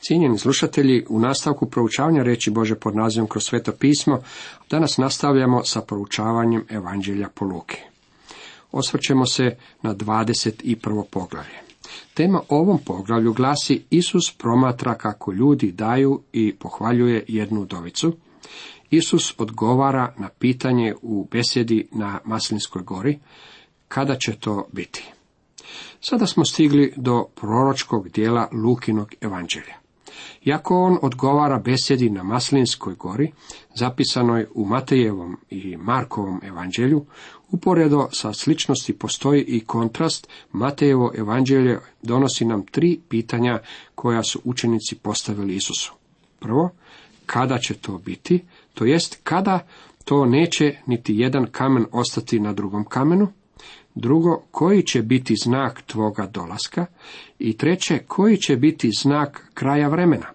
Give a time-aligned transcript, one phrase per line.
[0.00, 4.20] Cijenjeni slušatelji, u nastavku proučavanja reći Bože pod nazivom kroz sveto pismo,
[4.70, 7.76] danas nastavljamo sa proučavanjem Evanđelja po Luki.
[8.72, 11.04] Osvrćemo se na 21.
[11.10, 11.58] poglavlje.
[12.14, 18.16] Tema ovom poglavlju glasi Isus promatra kako ljudi daju i pohvaljuje jednu udovicu.
[18.90, 23.18] Isus odgovara na pitanje u besjedi na Maslinskoj gori,
[23.88, 25.12] kada će to biti.
[26.00, 29.87] Sada smo stigli do proročkog dijela Lukinog evanđelja.
[30.44, 33.32] Iako on odgovara besedi na Maslinskoj gori,
[33.74, 37.04] zapisanoj u Matejevom i Markovom evanđelju,
[37.50, 43.58] uporedo sa sličnosti postoji i kontrast, Matejevo evanđelje donosi nam tri pitanja
[43.94, 45.92] koja su učenici postavili Isusu.
[46.40, 46.70] Prvo,
[47.26, 48.44] kada će to biti,
[48.74, 49.66] to jest kada?
[50.04, 53.28] To neće niti jedan kamen ostati na drugom kamenu,
[54.00, 56.86] Drugo, koji će biti znak tvoga dolaska?
[57.38, 60.26] I treće, koji će biti znak kraja vremena?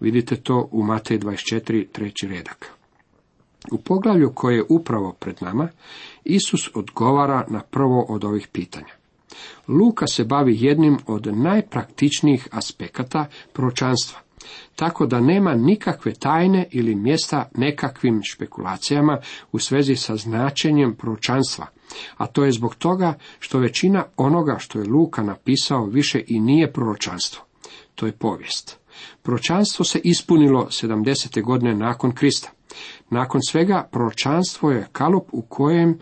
[0.00, 2.72] Vidite to u Matej 24, treći redak.
[3.72, 5.68] U poglavlju koje je upravo pred nama,
[6.24, 8.94] Isus odgovara na prvo od ovih pitanja.
[9.68, 14.18] Luka se bavi jednim od najpraktičnijih aspekata proročanstva,
[14.76, 19.18] tako da nema nikakve tajne ili mjesta nekakvim špekulacijama
[19.52, 21.66] u svezi sa značenjem proročanstva,
[22.16, 26.72] a to je zbog toga što većina onoga što je Luka napisao više i nije
[26.72, 27.44] proročanstvo.
[27.94, 28.78] To je povijest.
[29.22, 31.42] Proročanstvo se ispunilo 70.
[31.42, 32.50] godine nakon Krista.
[33.10, 35.98] Nakon svega proročanstvo je kalup u kojem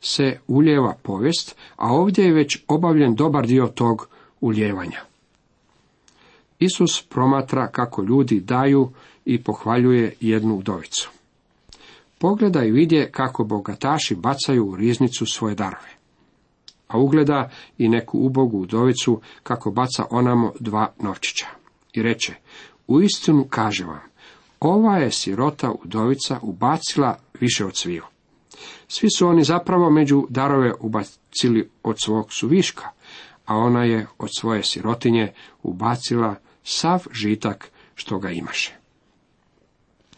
[0.00, 4.08] se uljeva povijest, a ovdje je već obavljen dobar dio tog
[4.40, 5.00] uljevanja.
[6.58, 8.90] Isus promatra kako ljudi daju
[9.24, 11.10] i pohvaljuje jednu udovicu.
[12.18, 15.88] Pogleda i vidje kako bogataši bacaju u riznicu svoje darove.
[16.88, 21.46] A ugleda i neku ubogu udovicu kako baca onamo dva novčića.
[21.92, 22.34] I reče,
[22.86, 24.00] u istinu kaže vam,
[24.60, 28.04] ova je sirota udovica ubacila više od sviju.
[28.88, 32.88] Svi su oni zapravo među darove ubacili od svog suviška,
[33.46, 35.32] a ona je od svoje sirotinje
[35.62, 36.34] ubacila
[36.68, 38.74] sav žitak što ga imaše.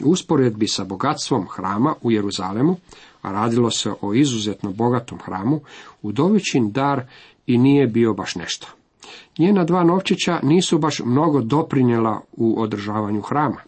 [0.05, 2.77] U usporedbi sa bogatstvom hrama u Jeruzalemu,
[3.22, 5.60] a radilo se o izuzetno bogatom hramu,
[6.03, 7.06] udovićin dar
[7.47, 8.66] i nije bio baš nešto.
[9.39, 13.60] Njena dva novčića nisu baš mnogo doprinjela u održavanju hrama.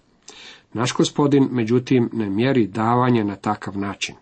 [0.73, 4.15] Naš gospodin, međutim, ne mjeri davanje na takav način.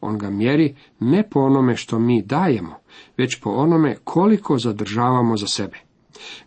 [0.00, 2.76] On ga mjeri ne po onome što mi dajemo,
[3.16, 5.85] već po onome koliko zadržavamo za sebe.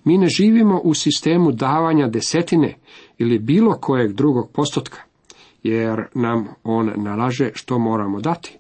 [0.03, 2.75] Mi ne živimo u sistemu davanja desetine
[3.18, 5.02] ili bilo kojeg drugog postotka,
[5.63, 8.57] jer nam on nalaže što moramo dati.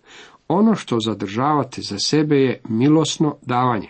[0.47, 3.87] Ono što zadržavate za sebe je milosno davanje.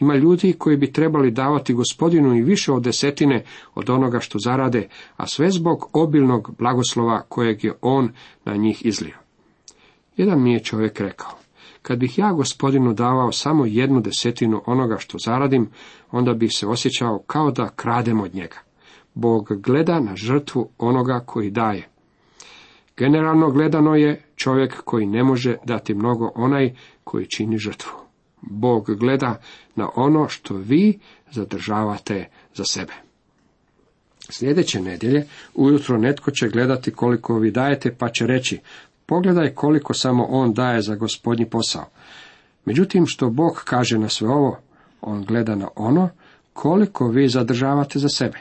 [0.00, 3.44] Ima ljudi koji bi trebali davati gospodinu i više od desetine
[3.74, 8.12] od onoga što zarade, a sve zbog obilnog blagoslova kojeg je on
[8.44, 9.16] na njih izlio.
[10.16, 11.43] Jedan mi je čovjek rekao,
[11.84, 15.68] kad bih ja gospodinu davao samo jednu desetinu onoga što zaradim,
[16.10, 18.56] onda bih se osjećao kao da kradem od njega.
[19.14, 21.88] Bog gleda na žrtvu onoga koji daje.
[22.96, 26.74] Generalno gledano je čovjek koji ne može dati mnogo onaj
[27.04, 27.92] koji čini žrtvu.
[28.40, 29.40] Bog gleda
[29.76, 30.98] na ono što vi
[31.30, 32.92] zadržavate za sebe.
[34.30, 38.60] Sljedeće nedjelje ujutro netko će gledati koliko vi dajete pa će reći
[39.06, 41.84] pogledaj koliko samo on daje za gospodnji posao.
[42.64, 44.58] Međutim što Bog kaže na sve ovo,
[45.00, 46.08] on gleda na ono
[46.52, 48.38] koliko vi zadržavate za sebe.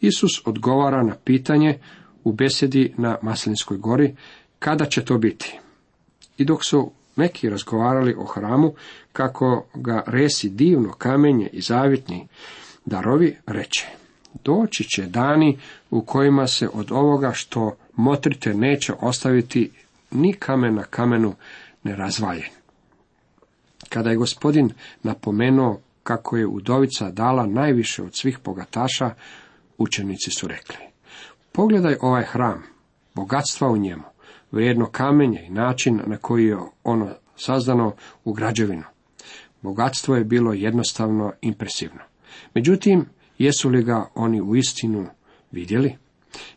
[0.00, 1.78] Isus odgovara na pitanje
[2.24, 4.16] u besedi na Maslinskoj gori,
[4.58, 5.58] kada će to biti.
[6.38, 8.72] I dok su neki razgovarali o hramu,
[9.12, 12.28] kako ga resi divno kamenje i zavitni
[12.84, 13.86] darovi, reče,
[14.44, 15.58] doći će dani
[15.90, 19.70] u kojima se od ovoga što motrite neće ostaviti
[20.10, 21.34] ni kamen na kamenu
[21.82, 22.50] nerazvaljen.
[23.88, 24.70] Kada je gospodin
[25.02, 29.10] napomenuo kako je udovica dala najviše od svih bogataša,
[29.78, 30.76] učenici su rekli,
[31.52, 32.62] pogledaj ovaj hram,
[33.14, 34.02] bogatstva u njemu,
[34.50, 37.94] vrijedno kamenje i način na koji je ono sazdano
[38.24, 38.84] u građevinu.
[39.62, 42.00] Bogatstvo je bilo jednostavno impresivno.
[42.54, 43.06] Međutim,
[43.38, 45.06] jesu li ga oni u istinu
[45.50, 45.96] vidjeli?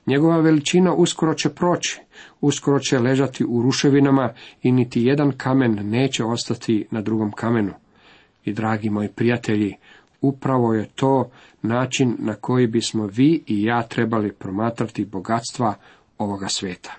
[0.05, 1.99] Njegova veličina uskoro će proći,
[2.41, 7.73] uskoro će ležati u ruševinama i niti jedan kamen neće ostati na drugom kamenu.
[8.45, 9.75] I dragi moji prijatelji,
[10.21, 11.31] upravo je to
[11.61, 15.75] način na koji bismo vi i ja trebali promatrati bogatstva
[16.17, 16.93] ovoga sveta.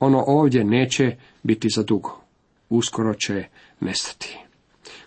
[0.00, 2.20] Ono ovdje neće biti za dugo.
[2.68, 3.44] Uskoro će
[3.80, 4.38] nestati.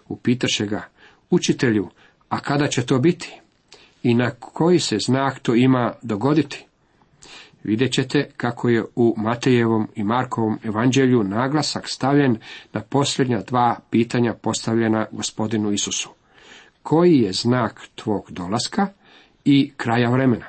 [0.08, 0.84] Upitaše ga,
[1.30, 1.90] učitelju,
[2.30, 3.40] a kada će to biti?
[4.06, 6.66] i na koji se znak to ima dogoditi?
[7.65, 12.38] Vidjet ćete kako je u Matejevom i Markovom evanđelju naglasak stavljen
[12.73, 16.09] na posljednja dva pitanja postavljena gospodinu Isusu.
[16.83, 18.88] Koji je znak tvog dolaska
[19.45, 20.45] i kraja vremena?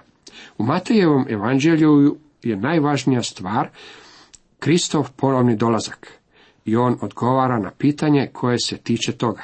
[0.59, 3.69] U Matejevom evanđelju je najvažnija stvar
[4.59, 6.13] Kristov ponovni dolazak
[6.65, 9.43] i on odgovara na pitanje koje se tiče toga.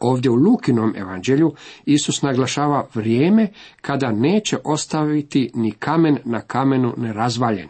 [0.00, 1.52] Ovdje u Lukinom evanđelju
[1.84, 3.48] Isus naglašava vrijeme
[3.80, 7.68] kada neće ostaviti ni kamen na kamenu nerazvaljen.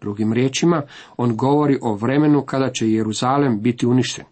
[0.00, 0.82] Drugim riječima,
[1.16, 4.24] on govori o vremenu kada će Jeruzalem biti uništen.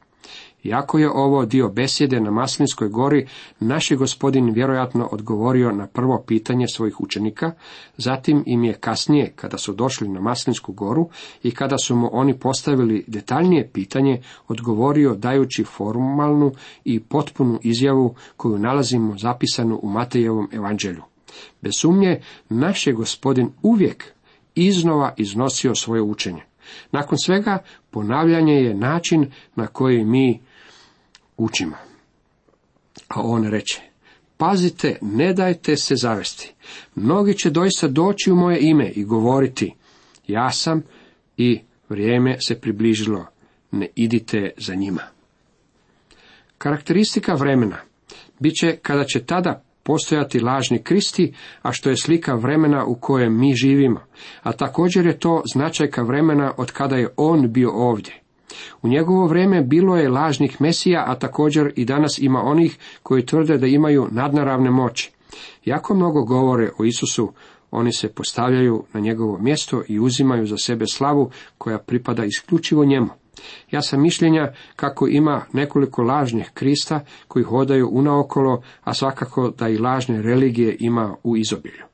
[0.64, 3.26] Iako je ovo dio besjede na Maslinskoj gori,
[3.61, 7.53] naš je gospodin vjerojatno odgovorio na prvo pitanje svojih učenika,
[7.97, 11.09] zatim im je kasnije, kada su došli na Maslinsku goru
[11.43, 16.53] i kada su mu oni postavili detaljnije pitanje, odgovorio dajući formalnu
[16.85, 21.03] i potpunu izjavu koju nalazimo zapisanu u Matejevom evanđelju.
[21.61, 24.05] Bez sumnje, naš je gospodin uvijek
[24.55, 26.43] iznova iznosio svoje učenje.
[26.93, 27.58] Nakon svega,
[27.91, 30.41] ponavljanje je način na koji mi
[31.43, 31.77] učimo.
[33.09, 33.81] A on reče,
[34.37, 36.55] pazite, ne dajte se zavesti.
[36.94, 39.75] Mnogi će doista doći u moje ime i govoriti,
[40.27, 40.83] ja sam
[41.37, 43.27] i vrijeme se približilo,
[43.71, 45.03] ne idite za njima.
[46.59, 47.77] Karakteristika vremena
[48.39, 53.39] bit će kada će tada postojati lažni kristi, a što je slika vremena u kojem
[53.39, 54.00] mi živimo,
[54.43, 58.21] a također je to značajka vremena od kada je on bio ovdje.
[58.82, 63.58] U njegovo vrijeme bilo je lažnih mesija, a također i danas ima onih koji tvrde
[63.58, 65.12] da imaju nadnaravne moći.
[65.64, 67.32] Jako mnogo govore o Isusu,
[67.70, 73.08] oni se postavljaju na njegovo mjesto i uzimaju za sebe slavu koja pripada isključivo njemu.
[73.70, 79.78] Ja sam mišljenja kako ima nekoliko lažnih krista koji hodaju unaokolo, a svakako da i
[79.78, 81.84] lažne religije ima u izobilju.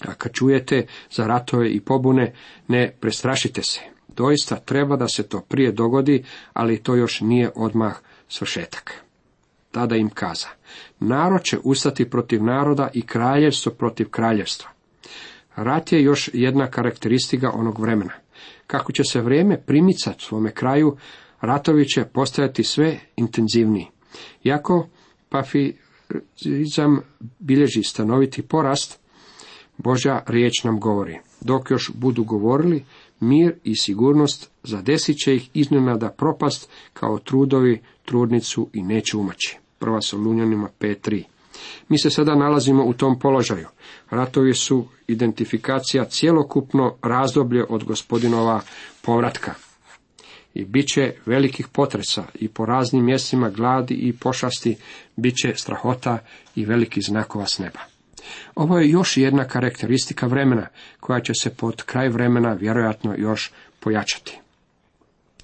[0.00, 2.32] A kad čujete za ratove i pobune,
[2.68, 3.97] ne prestrašite se.
[4.18, 7.96] Doista treba da se to prije dogodi, ali to još nije odmah
[8.28, 9.04] svršetak.
[9.70, 10.48] Tada im kaza,
[11.00, 14.70] narod će ustati protiv naroda i kraljevstvo protiv kraljevstva.
[15.56, 18.12] Rat je još jedna karakteristika onog vremena.
[18.66, 20.96] Kako će se vrijeme primicati svome kraju,
[21.40, 23.86] ratovi će postajati sve intenzivniji.
[24.42, 24.88] Jako
[25.28, 27.00] pafizam
[27.38, 28.98] bilježi stanoviti porast,
[29.78, 31.18] Božja riječ nam govori.
[31.40, 32.84] Dok još budu govorili,
[33.20, 39.58] mir i sigurnost zadesit će ih iznenada propast kao trudovi trudnicu i neće umaći.
[39.78, 41.22] Prva Solunjanima 5.3
[41.88, 43.66] Mi se sada nalazimo u tom položaju.
[44.10, 48.60] Ratovi su identifikacija cjelokupno razdoblje od gospodinova
[49.02, 49.54] povratka.
[50.54, 54.76] I bit će velikih potresa i po raznim mjestima gladi i pošasti,
[55.16, 56.18] bit će strahota
[56.54, 57.97] i veliki znakova s neba.
[58.54, 60.66] Ovo je još jedna karakteristika vremena,
[61.00, 64.38] koja će se pod kraj vremena vjerojatno još pojačati.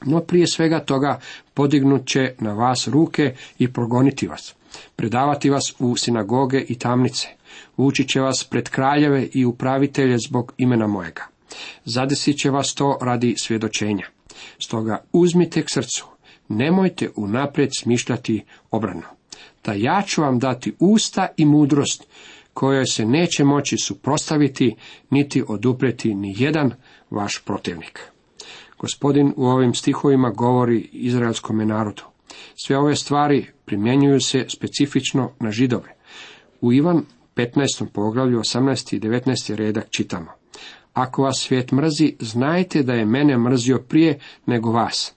[0.04, 1.20] No prije svega toga
[1.54, 4.54] podignut će na vas ruke i progoniti vas,
[4.96, 7.28] predavati vas u sinagoge i tamnice,
[7.76, 11.26] vući će vas pred kraljeve i upravitelje zbog imena mojega.
[11.84, 14.06] Zadesit će vas to radi svjedočenja.
[14.58, 16.06] Stoga uzmite k srcu,
[16.48, 19.02] nemojte unaprijed smišljati obranu.
[19.64, 22.06] Da ja ću vam dati usta i mudrost
[22.54, 24.76] kojoj se neće moći suprostaviti
[25.10, 26.72] niti odupreti ni jedan
[27.10, 28.00] vaš protivnik.
[28.78, 32.02] Gospodin u ovim stihovima govori izraelskom narodu.
[32.64, 35.94] Sve ove stvari primjenjuju se specifično na židove.
[36.60, 37.04] U Ivan
[37.36, 37.86] 15.
[37.92, 38.96] poglavlju 18.
[38.96, 39.54] i 19.
[39.54, 40.43] redak čitamo.
[40.94, 45.12] Ako vas svijet mrzi, znajte da je mene mrzio prije nego vas.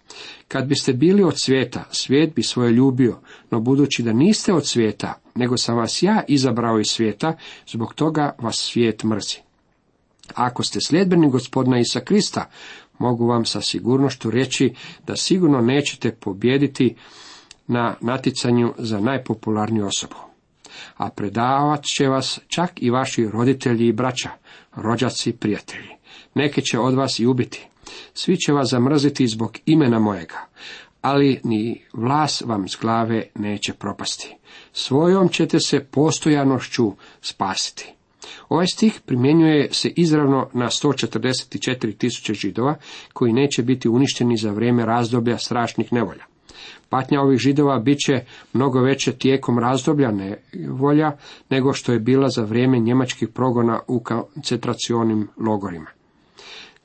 [0.48, 3.20] Kad biste bili od svijeta, svijet bi svoje ljubio,
[3.52, 8.36] no budući da niste od svijeta, nego sam vas ja izabrao iz svijeta, zbog toga
[8.40, 9.38] vas svijet mrzi.
[10.34, 12.50] Ako ste sljedbeni gospodina Isa Krista,
[13.00, 14.74] mogu vam sa sigurnošću reći
[15.08, 16.96] da sigurno nećete pobijediti
[17.68, 20.27] na naticanju za najpopularniju osobu.
[20.98, 24.30] A predavat će vas čak i vaši roditelji i braća,
[24.76, 25.90] rođaci prijatelji.
[26.34, 27.68] Neke će od vas i ubiti.
[28.14, 30.48] Svi će vas zamrziti zbog imena mojega,
[31.02, 34.36] ali ni vlas vam s glave neće propasti.
[34.74, 36.92] Svojom ćete se postojanošću
[37.22, 37.94] spasiti.
[38.50, 42.76] Ovaj stih primjenjuje se izravno na 144 tisuće židova
[43.14, 46.24] koji neće biti uništeni za vrijeme razdoblja strašnih nevolja.
[46.89, 51.12] Patnja ovih židova bit će mnogo veće tijekom razdoblja nevolja
[51.50, 55.89] nego što je bila za vrijeme njemačkih progona u koncentracionim logorima.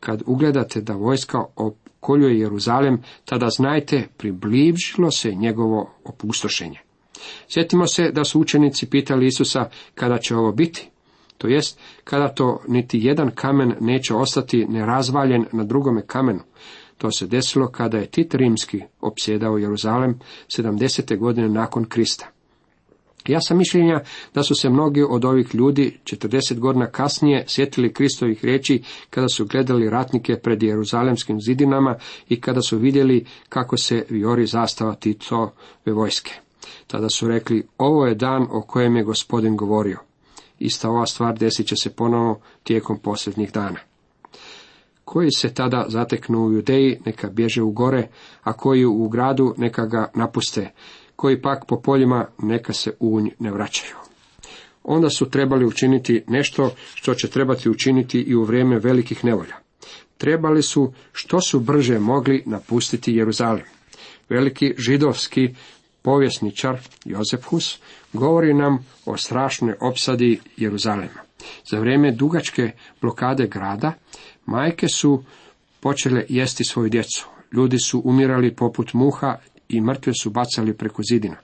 [0.00, 6.78] Kad ugledate da vojska okoljuje Jeruzalem, tada znajte, približilo se njegovo opustošenje.
[7.48, 10.88] Sjetimo se da su učenici pitali Isusa kada će ovo biti,
[11.38, 16.40] to jest kada to niti jedan kamen neće ostati nerazvaljen na drugome kamenu.
[17.02, 20.18] To se desilo kada je Tit Rimski opsjedao Jeruzalem
[20.56, 21.18] 70.
[21.18, 22.26] godine nakon Krista.
[23.26, 24.00] Ja sam mišljenja
[24.34, 29.46] da su se mnogi od ovih ljudi 40 godina kasnije sjetili Kristovih riječi kada su
[29.46, 31.96] gledali ratnike pred Jeruzalemskim zidinama
[32.28, 35.50] i kada su vidjeli kako se viori zastava Titove
[35.86, 36.32] vojske.
[36.86, 39.98] Tada su rekli, ovo je dan o kojem je gospodin govorio.
[40.58, 43.91] Ista ova stvar desit će se ponovo tijekom posljednjih dana.
[45.12, 48.08] Koji se tada zateknu u Judeji, neka bježe u gore,
[48.42, 50.70] a koji u gradu, neka ga napuste,
[51.16, 53.94] koji pak po poljima, neka se u ne vraćaju.
[54.82, 59.56] Onda su trebali učiniti nešto što će trebati učiniti i u vrijeme velikih nevolja.
[60.18, 63.66] Trebali su što su brže mogli napustiti Jeruzalem.
[64.28, 65.54] Veliki židovski
[66.02, 67.78] povjesničar Josef Hus
[68.12, 71.20] govori nam o strašnoj opsadi Jeruzalema.
[71.70, 73.92] Za vrijeme dugačke blokade grada
[74.46, 75.22] majke su
[75.80, 77.26] počele jesti svoju djecu.
[77.52, 79.36] Ljudi su umirali poput muha
[79.68, 81.36] i mrtve su bacali preko zidina.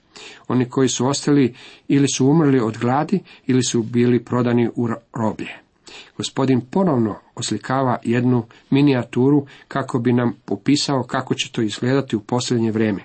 [0.48, 1.54] Oni koji su ostali
[1.88, 5.68] ili su umrli od gladi ili su bili prodani u roblje.
[6.16, 12.70] Gospodin ponovno oslikava jednu minijaturu kako bi nam popisao kako će to izgledati u posljednje
[12.70, 13.04] vrijeme.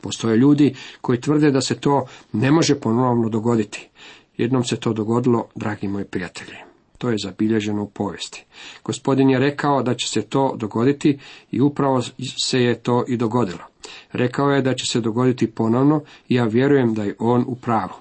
[0.00, 3.88] Postoje ljudi koji tvrde da se to ne može ponovno dogoditi.
[4.36, 6.56] Jednom se to dogodilo, dragi moji prijatelji.
[6.98, 8.44] To je zabilježeno u povijesti.
[8.84, 11.18] Gospodin je rekao da će se to dogoditi
[11.50, 12.02] i upravo
[12.44, 13.64] se je to i dogodilo.
[14.12, 17.94] Rekao je da će se dogoditi ponovno i ja vjerujem da je on u pravu.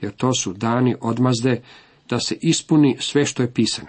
[0.00, 1.62] Jer to su dani odmazde
[2.08, 3.88] da se ispuni sve što je pisano.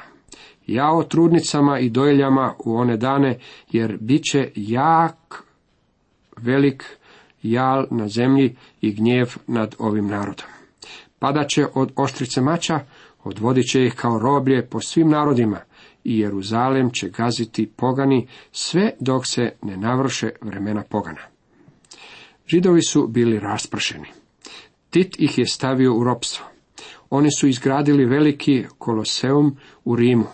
[0.68, 3.40] Ja o trudnicama i dojeljama u one dane,
[3.72, 5.44] jer bit će jak,
[6.38, 6.84] velik
[7.44, 10.48] jal na zemlji i gnjev nad ovim narodom.
[11.20, 12.80] Padat će od oštrice mača,
[13.24, 15.60] odvodit će ih kao roblje po svim narodima
[16.04, 21.22] i Jeruzalem će gaziti pogani sve dok se ne navrše vremena pogana.
[22.48, 24.08] Židovi su bili raspršeni.
[24.90, 26.46] Tit ih je stavio u ropstvo.
[27.10, 30.26] Oni su izgradili veliki koloseum u Rimu.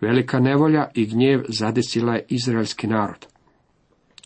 [0.00, 3.26] Velika nevolja i gnjev zadesila je izraelski narod.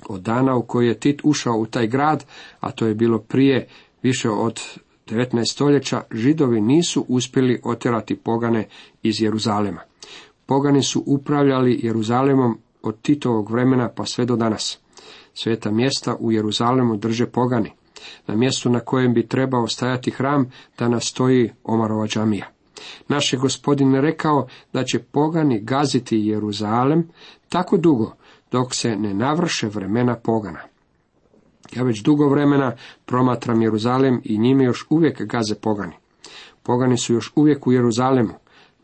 [0.09, 2.25] Od dana u koji je Tit ušao u taj grad,
[2.61, 3.67] a to je bilo prije
[4.03, 4.61] više od
[5.07, 5.53] 19.
[5.53, 8.67] stoljeća, židovi nisu uspjeli otjerati pogane
[9.03, 9.81] iz Jeruzalema.
[10.47, 14.79] Pogani su upravljali Jeruzalemom od Titovog vremena pa sve do danas.
[15.35, 17.73] Sveta mjesta u Jeruzalemu drže pogani.
[18.27, 22.47] Na mjestu na kojem bi trebao stajati hram, danas stoji Omarova džamija.
[23.09, 27.09] Naš je gospodin rekao da će pogani gaziti Jeruzalem
[27.49, 28.15] tako dugo
[28.53, 30.74] dok se ne navrše vremena pogana.
[31.77, 35.95] Ja već dugo vremena promatram Jeruzalem i njime još uvijek gaze pogani.
[36.63, 38.35] Pogani su još uvijek u Jeruzalemu.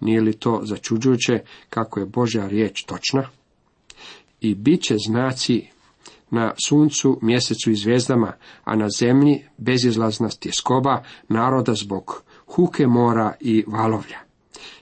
[0.00, 3.28] Nije li to začuđujuće kako je Božja riječ točna?
[4.40, 5.66] I bit će znaci
[6.30, 8.32] na suncu, mjesecu i zvijezdama,
[8.64, 14.18] a na zemlji bezizlazna tjeskoba naroda zbog huke mora i valovlja.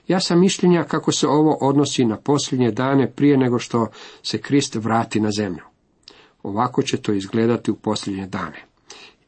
[0.07, 3.87] Ja sam mišljenja kako se ovo odnosi na posljednje dane prije nego što
[4.23, 5.68] se Krist vrati na zemlju.
[6.43, 8.65] Ovako će to izgledati u posljednje dane.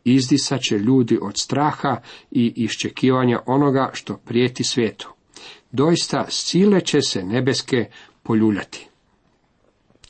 [0.04, 2.02] Izdisat će ljudi od straha
[2.32, 5.10] i iščekivanja onoga što prijeti svijetu.
[5.72, 7.86] Doista sile će se nebeske
[8.24, 8.88] poljuljati.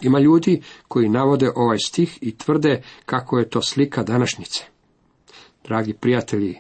[0.02, 4.64] Ima ljudi koji navode ovaj stih i tvrde kako je to slika današnjice.
[5.64, 6.58] Dragi prijatelji,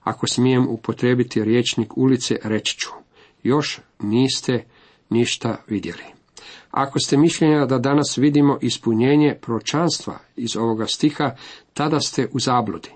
[0.00, 2.90] ako smijem upotrebiti riječnik ulice, reći ću
[3.42, 4.64] još niste
[5.10, 6.19] ništa vidjeli.
[6.70, 11.30] Ako ste mišljenja da danas vidimo ispunjenje pročanstva iz ovoga stiha,
[11.74, 12.90] tada ste u zabludi.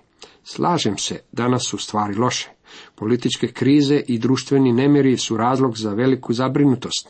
[0.45, 2.51] Slažem se, danas su stvari loše.
[2.95, 7.09] Političke krize i društveni nemiri su razlog za veliku zabrinutost.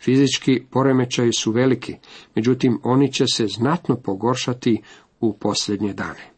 [0.00, 1.94] Fizički poremećaji su veliki,
[2.34, 4.82] međutim oni će se znatno pogoršati
[5.20, 6.30] u posljednje dane.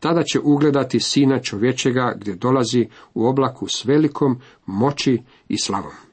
[0.00, 6.09] Tada će ugledati sina čovječega gdje dolazi u oblaku s velikom moći i slavom.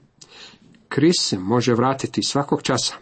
[0.90, 2.96] Kris se može vratiti svakog časa.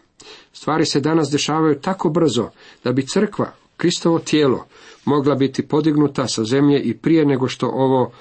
[0.53, 2.49] Stvari se danas dešavaju tako brzo
[2.83, 4.67] da bi crkva, Kristovo tijelo,
[5.05, 8.11] mogla biti podignuta sa zemlje i prije nego što ovo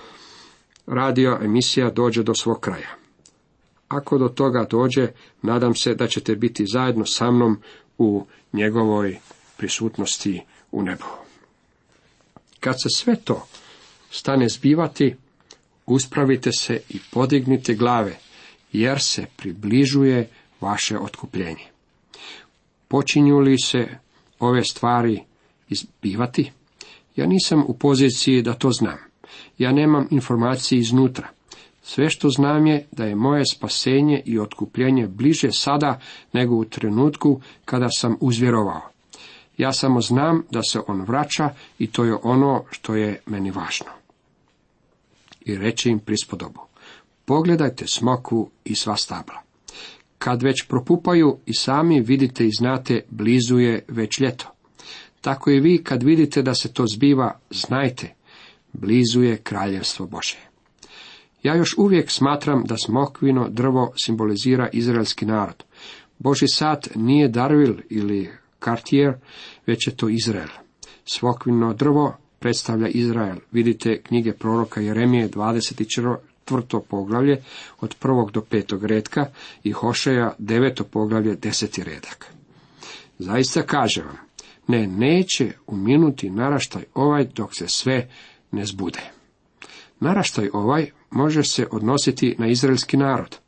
[0.87, 2.91] radio emisija dođe do svog kraja.
[3.89, 5.09] Ako do toga dođe,
[5.43, 7.61] nadam se da ćete biti zajedno sa mnom
[7.99, 9.19] u njegovoj
[9.57, 10.43] prisutnosti
[10.73, 11.05] u nebu.
[12.61, 13.47] Kad se sve to
[14.11, 15.17] stane zbivati,
[15.87, 18.19] uspravite se i podignite glave,
[18.75, 20.29] jer se približuje
[20.61, 21.67] vaše otkupljenje.
[22.89, 23.89] Počinju li se
[24.39, 25.23] ove stvari
[25.69, 26.51] izbivati?
[27.17, 28.99] Ja nisam u poziciji da to znam.
[29.59, 31.29] Ja nemam informacije iznutra.
[31.83, 36.01] Sve što znam je da je moje spasenje i otkupljenje bliže sada
[36.33, 38.83] nego u trenutku kada sam uzvjerovao.
[39.59, 43.91] Ja samo znam da se on vraća i to je ono što je meni važno.
[45.41, 46.61] I reći im prispodobu.
[47.25, 49.43] Pogledajte smoku i sva stabla.
[50.19, 54.55] Kad već propupaju i sami vidite i znate, blizu je već ljeto.
[55.21, 58.15] Tako i vi kad vidite da se to zbiva, znajte,
[58.73, 60.39] blizu je kraljevstvo Bože.
[61.43, 65.65] Ja još uvijek smatram da smokvino drvo simbolizira izraelski narod.
[66.19, 68.31] Boži sad nije Darvil ili
[68.65, 69.15] Cartier,
[69.67, 70.49] već je to Izrael.
[71.05, 73.37] Smokvino drvo predstavlja Izrael.
[73.53, 76.17] Vidite knjige proroka Jeremije 24.
[76.89, 77.43] poglavlje
[77.81, 79.27] od prvog do petog redka
[79.65, 82.27] i Hošeja deveto poglavlje deseti redak.
[83.19, 84.17] Zaista kažem vam,
[84.69, 88.09] ne neće uminuti naraštaj ovaj dok se sve
[88.53, 89.01] ne zbude.
[90.01, 93.39] Naraštaj ovaj može se odnositi na izraelski narod.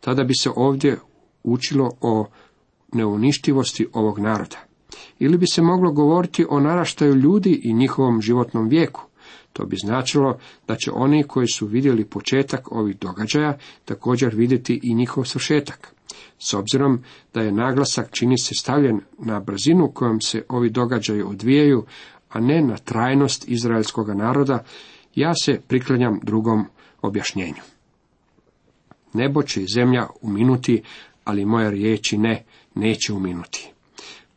[0.00, 0.98] Tada bi se ovdje
[1.42, 2.26] učilo o
[2.92, 4.56] neuništivosti ovog naroda.
[5.18, 9.00] Ili bi se moglo govoriti o naraštaju ljudi i njihovom životnom vijeku.
[9.52, 14.94] To bi značilo da će oni koji su vidjeli početak ovih događaja također vidjeti i
[14.94, 15.94] njihov svršetak.
[16.38, 17.02] S obzirom
[17.34, 21.84] da je naglasak čini se stavljen na brzinu kojom se ovi događaji odvijaju,
[22.28, 24.64] a ne na trajnost izraelskog naroda,
[25.14, 26.64] ja se priklanjam drugom
[27.02, 27.62] objašnjenju.
[29.12, 30.82] Nebo će i zemlja uminuti,
[31.24, 32.44] ali moje riječi ne,
[32.74, 33.71] neće uminuti.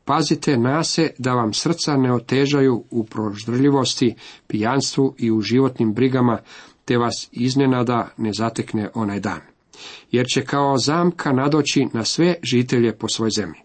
[0.06, 4.16] Pazite na se da vam srca ne otežaju u proždrljivosti,
[4.48, 6.40] pijanstvu i u životnim brigama,
[6.86, 9.42] te vas iznenada ne zatekne onaj dan.
[10.12, 13.60] Jer će kao zamka nadoći na sve žitelje po svoj zemlji.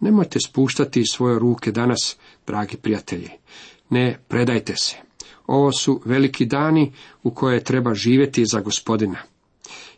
[0.00, 3.30] Nemojte spuštati svoje ruke danas, dragi prijatelji.
[3.90, 4.96] Ne predajte se.
[5.46, 9.18] Ovo su veliki dani u koje treba živjeti za gospodina.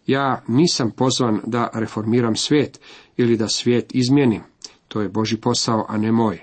[0.06, 2.80] Ja nisam pozvan da reformiram svijet
[3.16, 4.49] ili da svijet izmijenim.
[4.90, 6.38] To je Boži posao, a ne moj.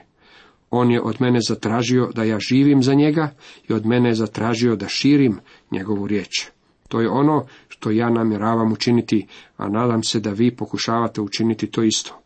[0.70, 3.30] On je od mene zatražio da ja živim za njega
[3.70, 5.40] i od mene je zatražio da širim
[5.72, 6.48] njegovu riječ.
[6.88, 11.84] To je ono što ja namjeravam učiniti, a nadam se da vi pokušavate učiniti to
[11.84, 12.22] isto.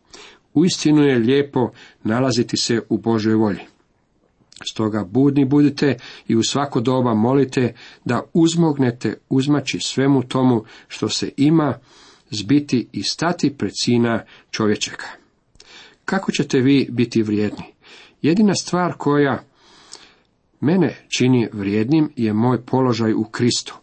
[0.54, 1.70] Uistinu je lijepo
[2.04, 3.60] nalaziti se u Božoj volji.
[4.72, 5.96] Stoga budni budite
[6.28, 11.78] i u svako doba molite da uzmognete uzmaći svemu tomu što se ima
[12.30, 15.21] zbiti i stati pred sina čovječega.
[16.12, 17.64] Kako ćete vi biti vrijedni?
[18.22, 19.42] Jedina stvar koja
[20.60, 23.74] mene čini vrijednim je moj položaj u Kristu.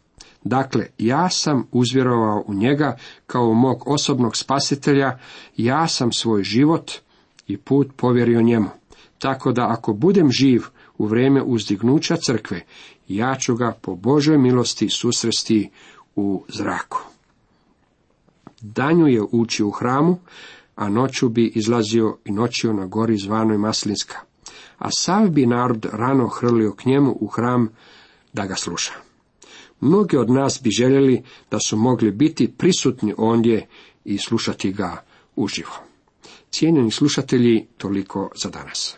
[0.43, 5.19] Dakle, ja sam uzvjerovao u njega kao mog osobnog spasitelja,
[5.57, 6.91] ja sam svoj život
[7.47, 8.69] i put povjerio njemu.
[9.19, 10.63] Tako da ako budem živ
[10.97, 12.61] u vrijeme uzdignuća crkve,
[13.07, 15.69] ja ću ga po Božoj milosti susresti
[16.15, 17.01] u zraku.
[18.61, 20.19] Danju je ući u hramu,
[20.79, 24.17] a noću bi izlazio i noćio na gori zvanoj Maslinska.
[24.77, 27.69] A sav bi narod rano hrlio k njemu u hram
[28.33, 28.93] da ga sluša.
[29.81, 33.67] Mnogi od nas bi željeli da su mogli biti prisutni ondje
[34.05, 35.03] i slušati ga
[35.35, 35.75] uživo.
[36.51, 38.97] Cijenjeni slušatelji, toliko za danas.